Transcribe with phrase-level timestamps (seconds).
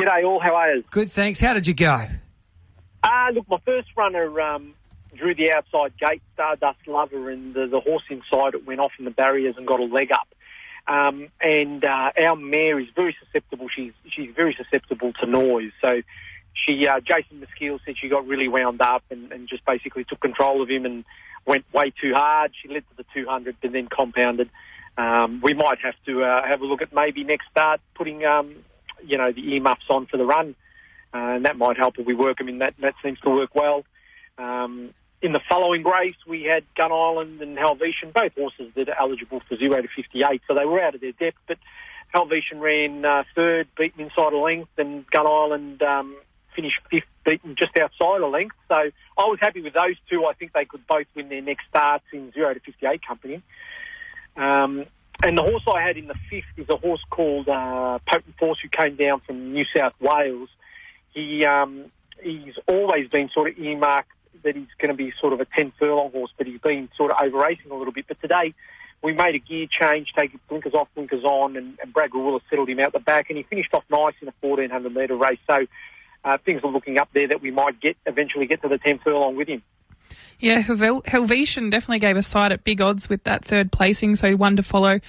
[0.00, 0.84] G'day all, how are you?
[0.90, 1.42] Good, thanks.
[1.42, 2.06] How did you go?
[3.04, 4.72] Uh, look, my first runner um,
[5.14, 9.04] drew the outside gate, Stardust Lover, and the, the horse inside it went off in
[9.04, 10.26] the barriers and got a leg up.
[10.86, 13.68] Um, and uh, our mare is very susceptible.
[13.68, 15.72] She's she's very susceptible to noise.
[15.82, 16.00] So
[16.54, 20.20] she, uh, Jason Maskiell said she got really wound up and, and just basically took
[20.20, 21.04] control of him and
[21.44, 22.52] went way too hard.
[22.60, 24.48] She led to the 200, but then compounded.
[24.96, 28.56] Um, we might have to uh, have a look at maybe next start putting, um,
[29.06, 30.54] you know, the earmuffs on for the run,
[31.12, 32.58] uh, and that might help if we work them in.
[32.58, 33.84] That that seems to work well.
[34.38, 38.96] Um, in the following race, we had Gun Island and Helvetian, both horses that are
[38.98, 41.36] eligible for zero to 58, so they were out of their depth.
[41.46, 41.58] But
[42.14, 46.16] Helvetian ran uh, third, beaten inside a length, and Gun Island um,
[46.56, 48.56] finished fifth, beaten just outside a length.
[48.68, 50.24] So I was happy with those two.
[50.24, 53.42] I think they could both win their next starts in zero to 58 company.
[54.36, 54.86] Um,
[55.22, 58.58] and the horse I had in the fifth is a horse called uh, Potent Force,
[58.60, 60.48] who came down from New South Wales.
[61.12, 61.86] He um,
[62.22, 64.10] he's always been sort of earmarked
[64.42, 67.10] that he's going to be sort of a 10 furlong horse, but he's been sort
[67.10, 68.06] of over racing a little bit.
[68.08, 68.54] But today
[69.02, 72.68] we made a gear change, taking blinkers off, blinkers on, and, and Brad Rawiller settled
[72.68, 75.38] him out the back, and he finished off nice in a 1400 metre race.
[75.48, 75.66] So
[76.24, 79.00] uh, things are looking up there that we might get eventually get to the 10
[79.00, 79.62] furlong with him.
[80.40, 84.56] Yeah, Helvetian definitely gave a sight at big odds with that third placing, so one
[84.56, 85.00] to follow.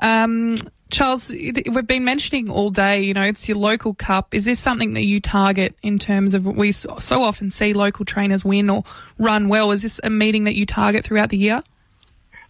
[0.00, 0.56] Um,
[0.90, 4.34] Charles, we've been mentioning all day, you know, it's your local cup.
[4.34, 8.42] Is this something that you target in terms of we so often see local trainers
[8.42, 8.84] win or
[9.18, 9.70] run well?
[9.70, 11.62] Is this a meeting that you target throughout the year?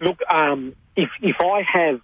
[0.00, 2.00] Look, um, if if I have,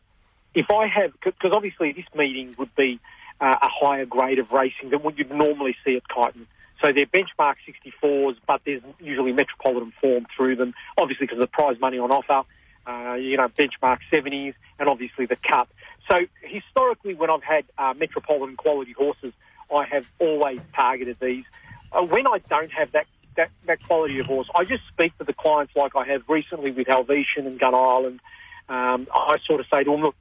[0.55, 3.01] if I have, because obviously this meeting would be
[3.41, 6.47] uh, a higher grade of racing than what you'd normally see at Kyneton.
[6.83, 7.57] So they're benchmark
[8.03, 12.11] 64s, but there's usually metropolitan form through them, obviously because of the prize money on
[12.11, 12.47] offer,
[12.87, 15.69] uh, you know, benchmark 70s, and obviously the cup.
[16.11, 19.33] So historically, when I've had uh, metropolitan quality horses,
[19.75, 21.45] I have always targeted these.
[21.93, 25.25] Uh, when I don't have that, that, that quality of horse, I just speak to
[25.25, 28.21] the clients like I have recently with Helvetian and Gun Island.
[28.69, 30.15] Um, I sort of say to them, look,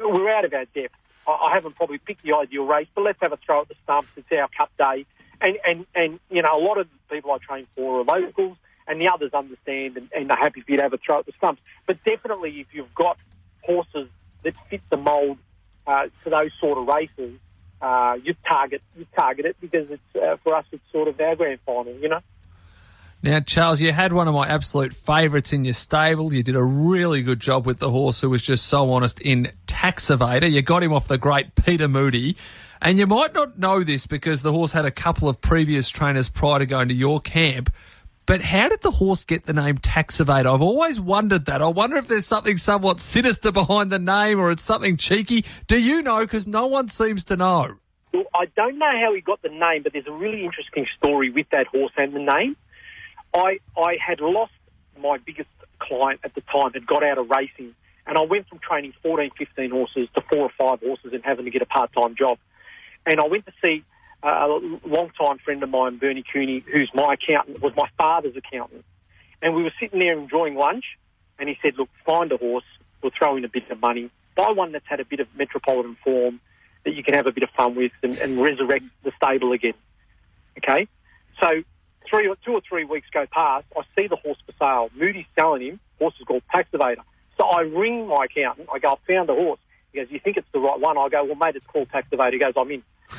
[0.00, 0.94] we're out of our depth.
[1.26, 3.74] I, I haven't probably picked the ideal race, but let's have a throw at the
[3.84, 4.10] stumps.
[4.16, 5.06] It's our cup day.
[5.42, 8.56] And, and, and you know, a lot of the people I train for are locals,
[8.86, 11.26] and the others understand and, and are happy for you to have a throw at
[11.26, 11.60] the stumps.
[11.86, 13.18] But definitely, if you've got
[13.62, 14.08] horses
[14.42, 15.38] that fit the mould
[15.86, 17.38] uh, to those sort of races,
[17.80, 21.34] uh, you target you target it because it's uh, for us it's sort of our
[21.34, 22.20] grand final, you know.
[23.24, 26.34] Now, Charles, you had one of my absolute favourites in your stable.
[26.34, 29.52] You did a really good job with the horse who was just so honest in
[29.68, 30.50] Taxavator.
[30.50, 32.36] You got him off the great Peter Moody.
[32.84, 36.28] And you might not know this because the horse had a couple of previous trainers
[36.28, 37.72] prior to going to your camp.
[38.26, 40.52] But how did the horse get the name Taxavator?
[40.52, 41.62] I've always wondered that.
[41.62, 45.44] I wonder if there's something somewhat sinister behind the name or it's something cheeky.
[45.68, 46.22] Do you know?
[46.22, 47.76] Because no one seems to know.
[48.12, 51.30] Well, I don't know how he got the name, but there's a really interesting story
[51.30, 52.56] with that horse and the name.
[53.32, 54.52] I I had lost
[55.00, 57.76] my biggest client at the time, had got out of racing,
[58.08, 61.44] and I went from training 14, 15 horses to four or five horses and having
[61.44, 62.38] to get a part time job.
[63.06, 63.84] And I went to see
[64.22, 68.84] uh, a long-time friend of mine, Bernie Cooney, who's my accountant, was my father's accountant.
[69.40, 70.84] And we were sitting there enjoying lunch,
[71.38, 72.64] and he said, look, find a horse,
[73.02, 75.96] we'll throw in a bit of money, buy one that's had a bit of metropolitan
[76.04, 76.40] form
[76.84, 79.74] that you can have a bit of fun with and, and resurrect the stable again.
[80.58, 80.86] Okay?
[81.40, 81.62] So
[82.08, 84.90] three or two or three weeks go past, I see the horse for sale.
[84.96, 87.02] Moody's selling him, horse is called Taxavator.
[87.38, 89.60] So I ring my accountant, I go, I found a horse.
[89.92, 90.96] He goes, you think it's the right one?
[90.96, 92.32] I go, well, mate, it's called Taxavator.
[92.32, 92.82] He goes, I'm in.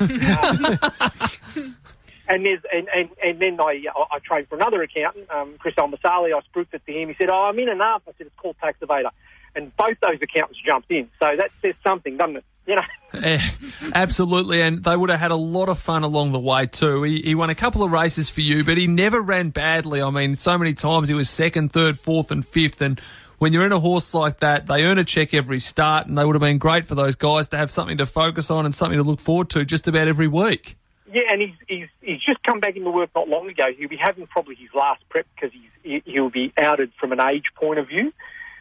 [2.28, 6.34] and there's and, and, and then I I trained for another accountant, um, Chris Almasali.
[6.34, 7.08] I spooked it to him.
[7.08, 9.10] He said, "Oh, I'm in enough." I said, "It's called tax evader,"
[9.54, 11.08] and both those accountants jumped in.
[11.20, 12.44] So that says something, doesn't it?
[12.66, 12.82] You know.
[13.20, 13.42] yeah,
[13.94, 17.02] absolutely, and they would have had a lot of fun along the way too.
[17.02, 20.00] He, he won a couple of races for you, but he never ran badly.
[20.00, 22.98] I mean, so many times he was second, third, fourth, and fifth, and
[23.44, 26.24] when you're in a horse like that, they earn a check every start, and they
[26.24, 28.96] would have been great for those guys to have something to focus on and something
[28.96, 30.78] to look forward to just about every week.
[31.12, 33.64] Yeah, and he's, he's, he's just come back into work not long ago.
[33.76, 37.44] He'll be having probably his last prep because he's, he'll be outed from an age
[37.54, 38.14] point of view.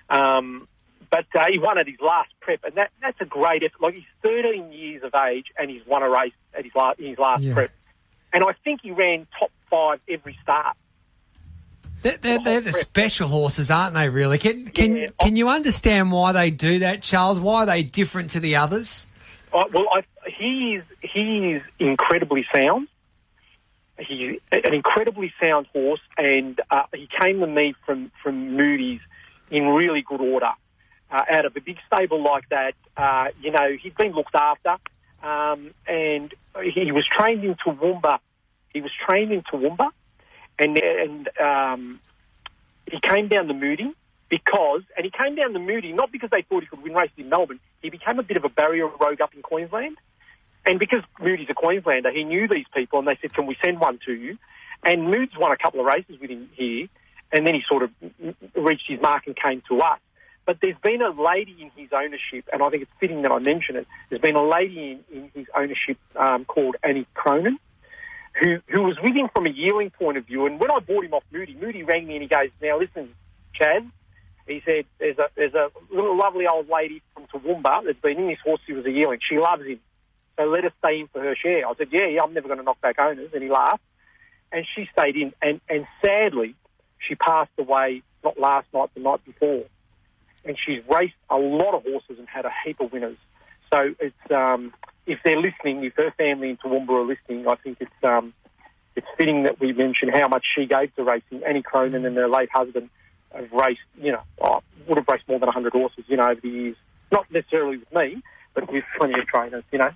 [0.09, 0.67] Um,
[1.09, 3.81] but uh, he won at his last prep, and that, that's a great effort.
[3.81, 7.17] Like, he's 13 years of age, and he's won a race at his last, his
[7.17, 7.53] last yeah.
[7.53, 7.71] prep.
[8.33, 10.75] And I think he ran top five every start.
[12.03, 14.09] They're, they're, they're, the special horses, aren't they?
[14.09, 14.37] Really?
[14.37, 15.07] Can can yeah.
[15.19, 17.39] can you understand why they do that, Charles?
[17.39, 19.07] Why are they different to the others?
[19.51, 22.87] Uh, well, I, he is he is incredibly sound.
[23.97, 29.01] He's an incredibly sound horse, and uh, he came to me from from Moody's
[29.49, 30.51] in really good order.
[31.09, 34.77] Uh, out of a big stable like that, uh, you know, he'd been looked after.
[35.23, 36.33] um, and
[36.63, 38.19] he was trained in Toowoomba.
[38.73, 39.89] He was trained in Toowoomba,
[40.59, 41.99] and and um,
[42.89, 43.93] he came down the Moody
[44.29, 47.13] because, and he came down the Moody not because they thought he could win races
[47.17, 47.59] in Melbourne.
[47.81, 49.97] He became a bit of a barrier rogue up in Queensland,
[50.65, 53.79] and because Moody's a Queenslander, he knew these people, and they said, "Can we send
[53.79, 54.37] one to you?"
[54.85, 56.87] And Moods won a couple of races with him here,
[57.31, 57.91] and then he sort of
[58.55, 59.99] reached his mark and came to us.
[60.45, 63.39] But there's been a lady in his ownership, and I think it's fitting that I
[63.39, 63.87] mention it.
[64.09, 67.57] There's been a lady in, in his ownership um, called Annie Cronin,
[68.39, 70.45] who who was with him from a yearling point of view.
[70.45, 73.13] And when I bought him off Moody, Moody rang me and he goes, "Now listen,
[73.53, 73.89] Chad,"
[74.47, 78.27] he said, "There's a there's a little lovely old lady from Toowoomba that's been in
[78.27, 78.61] this horse.
[78.65, 79.19] She was a yearling.
[79.27, 79.79] She loves him,
[80.37, 82.59] so let us stay in for her share." I said, "Yeah, yeah, I'm never going
[82.59, 83.83] to knock back owners," and he laughed.
[84.51, 86.55] And she stayed in, and and sadly,
[86.99, 89.65] she passed away not last night, the night before
[90.45, 93.17] and she's raced a lot of horses and had a heap of winners.
[93.71, 94.73] So it's um,
[95.05, 98.33] if they're listening, if her family in Toowoomba are listening, I think it's um,
[98.95, 101.43] it's fitting that we mention how much she gave to racing.
[101.45, 102.89] Annie Cronin and her late husband
[103.33, 106.41] have raced, you know, oh, would have raced more than 100 horses, you know, over
[106.41, 106.75] the years.
[107.11, 108.21] Not necessarily with me,
[108.53, 109.91] but with plenty of trainers, you know.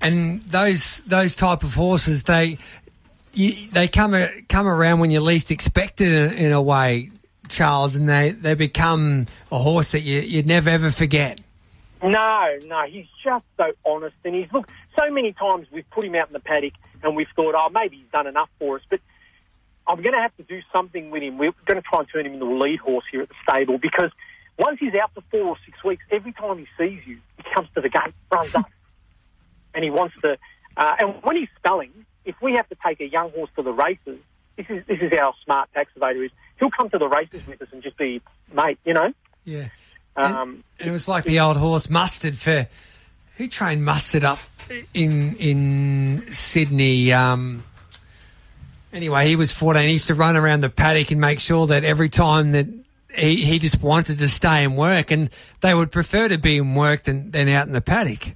[0.00, 2.58] And those those type of horses, they
[3.34, 4.14] you, they come
[4.48, 7.10] come around when you least expect it in, in a way.
[7.48, 11.40] Charles, and they, they become a horse that you, you'd never ever forget.
[12.02, 14.68] No, no, he's just so honest, and he's look.
[14.98, 17.96] So many times we've put him out in the paddock, and we've thought, oh, maybe
[17.96, 18.82] he's done enough for us.
[18.88, 19.00] But
[19.86, 21.38] I'm going to have to do something with him.
[21.38, 23.78] We're going to try and turn him into a lead horse here at the stable
[23.78, 24.10] because
[24.58, 27.68] once he's out for four or six weeks, every time he sees you, he comes
[27.74, 28.70] to the gate, runs up,
[29.74, 30.36] and he wants to.
[30.76, 31.90] Uh, and when he's spelling,
[32.24, 34.18] if we have to take a young horse to the races,
[34.56, 37.68] this is this is how smart Taxavator is he'll come to the races with us
[37.72, 38.20] and just be
[38.52, 39.12] mate, you know.
[39.44, 39.68] Yeah.
[40.18, 42.66] Um, and, it was like the old horse Mustard for
[43.36, 44.38] who trained Mustard up
[44.94, 47.12] in in Sydney.
[47.12, 47.64] Um,
[48.92, 49.84] anyway, he was 14.
[49.84, 52.66] He used to run around the paddock and make sure that every time that
[53.14, 55.30] he, he just wanted to stay and work, and
[55.60, 58.34] they would prefer to be in work than, than out in the paddock.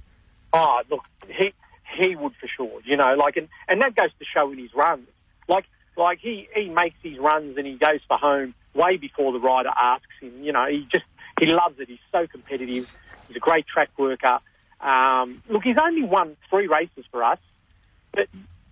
[0.51, 1.53] Oh, look, he
[1.97, 2.81] he would for sure.
[2.85, 5.07] You know, like, and, and that goes to show in his runs.
[5.47, 5.65] Like,
[5.95, 9.69] like he, he makes his runs and he goes for home way before the rider
[9.69, 10.43] asks him.
[10.43, 11.05] You know, he just
[11.39, 11.87] he loves it.
[11.87, 12.87] He's so competitive.
[13.27, 14.39] He's a great track worker.
[14.79, 17.39] Um, look, he's only won three races for us,
[18.11, 18.27] but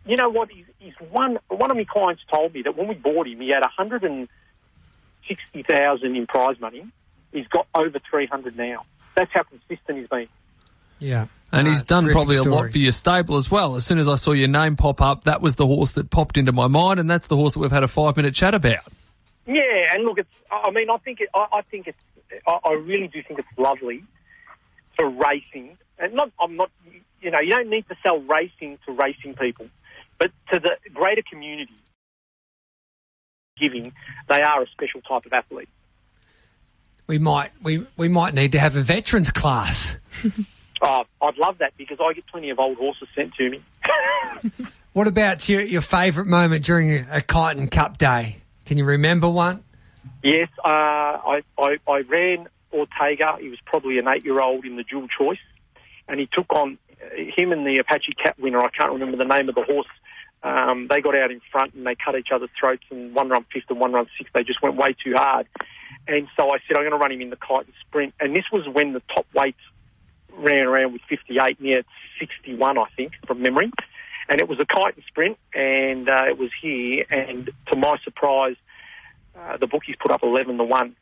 [0.06, 0.52] you know what?
[0.52, 1.40] He's, he's won.
[1.48, 6.28] One of my clients told me that when we bought him, he had 160,000 in
[6.28, 6.86] prize money.
[7.32, 8.84] He's got over 300 now.
[9.16, 10.28] That's how consistent he's been.
[11.00, 11.28] Yeah.
[11.52, 12.50] And he's done probably story.
[12.50, 13.76] a lot for your stable as well.
[13.76, 16.38] As soon as I saw your name pop up, that was the horse that popped
[16.38, 18.86] into my mind, and that's the horse that we've had a five minute chat about.
[19.46, 20.30] Yeah, and look, it's.
[20.50, 21.98] I mean, I think it, I, I think it's.
[22.48, 24.04] I, I really do think it's lovely
[24.96, 26.32] for racing, and not.
[26.40, 26.72] I'm not.
[27.22, 29.68] You know, you don't need to sell racing to racing people,
[30.18, 31.74] but to the greater community,
[33.58, 33.94] giving,
[34.28, 35.70] they are a special type of athlete.
[37.08, 37.52] We might.
[37.62, 39.98] We we might need to have a veterans class.
[40.82, 43.62] Oh, I'd love that because I get plenty of old horses sent to me.
[44.94, 48.38] what about your, your favourite moment during a, a Kyneton Cup day?
[48.66, 49.64] Can you remember one?
[50.24, 53.38] Yes, uh, I, I, I ran Ortega.
[53.40, 55.40] He was probably an eight-year-old in the dual choice,
[56.08, 56.78] and he took on
[57.16, 58.60] him and the Apache Cat winner.
[58.60, 59.88] I can't remember the name of the horse.
[60.44, 63.46] Um, they got out in front and they cut each other's throats, and one run
[63.52, 64.34] fifth and one run sixth.
[64.34, 65.48] They just went way too hard.
[66.08, 68.14] And so I said, I'm going to run him in the Kyneton sprint.
[68.20, 69.60] And this was when the top weights
[70.34, 71.84] ran around with 58, near
[72.20, 73.72] 61, I think, from memory.
[74.30, 77.06] And it was a Kyneton sprint, and uh, it was here.
[77.12, 78.56] And to my surprise,
[79.38, 80.96] uh, the bookies put up 11 to 1.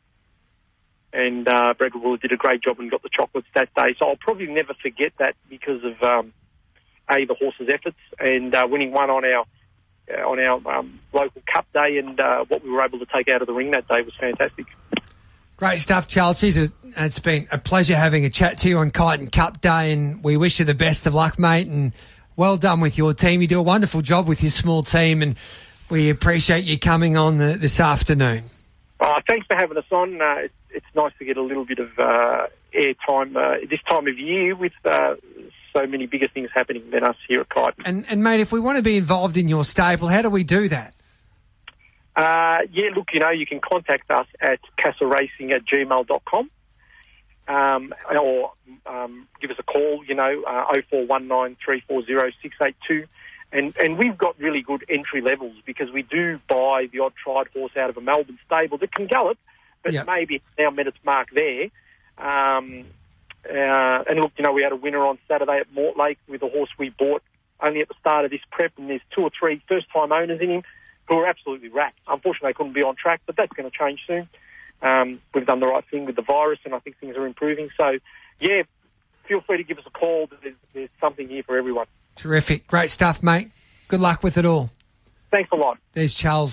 [1.12, 3.96] And uh, Brad did a great job and got the chocolates that day.
[3.98, 6.32] So I'll probably never forget that because of um,
[7.10, 9.44] a the horse's efforts and uh, winning one on our
[10.12, 13.28] uh, on our um, local cup day, and uh, what we were able to take
[13.28, 14.66] out of the ring that day was fantastic.
[15.56, 16.42] Great stuff, Charles.
[16.42, 20.36] It's been a pleasure having a chat to you on Kyneton Cup Day, and we
[20.36, 21.66] wish you the best of luck, mate.
[21.66, 21.92] And
[22.36, 23.42] well done with your team.
[23.42, 25.36] You do a wonderful job with your small team, and
[25.90, 28.44] we appreciate you coming on the, this afternoon.
[29.00, 30.20] Oh, thanks for having us on.
[30.20, 34.06] Uh, it's, it's, nice to get a little bit of uh, airtime uh, this time
[34.06, 35.14] of year with uh,
[35.74, 37.82] so many bigger things happening than us here at Kyneton.
[37.84, 40.44] And, and, mate, if we want to be involved in your stable, how do we
[40.44, 40.94] do that?
[42.14, 46.50] Uh, yeah, look, you know, you can contact us at castlracing at gmail.com
[47.48, 48.52] um, or
[48.86, 53.06] um, give us a call, you know, uh, 0419 340 682.
[53.52, 57.48] And, and we've got really good entry levels because we do buy the odd tried
[57.48, 59.38] horse out of a Melbourne stable that can gallop,
[59.82, 60.06] but yep.
[60.06, 61.68] maybe it's now met its mark there.
[62.18, 62.84] Um,
[63.42, 66.48] Uh, and look, you know, we had a winner on Saturday at Mortlake with a
[66.48, 67.22] horse we bought
[67.62, 70.50] only at the start of this prep, and there's two or three first-time owners in
[70.50, 70.62] him
[71.08, 71.98] who are absolutely racked.
[72.06, 74.28] Unfortunately, they couldn't be on track, but that's going to change soon.
[74.82, 77.70] Um, we've done the right thing with the virus, and I think things are improving.
[77.80, 77.98] So,
[78.40, 78.62] yeah,
[79.26, 80.28] feel free to give us a call.
[80.42, 81.86] There's, there's something here for everyone.
[82.20, 82.66] Terrific.
[82.66, 83.50] Great stuff, mate.
[83.88, 84.68] Good luck with it all.
[85.30, 85.78] Thanks a lot.
[85.94, 86.48] There's Charles